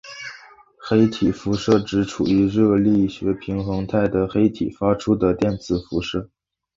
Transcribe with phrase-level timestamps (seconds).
[0.79, 6.27] 黑体辐射指处于热力学平衡态的黑体发出的电磁辐射。